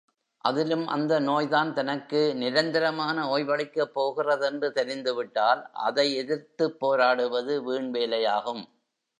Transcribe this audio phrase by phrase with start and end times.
[0.43, 8.63] அதிலும் அந்த நோய்தான் தனக்கு நிரந்தரமான ஓய்வளிக்கப்போகின்றதென்று தெரிந்துவிட்டால் அதை எதிர்த்துப் போராடுவது வீண் வேலையாகும்.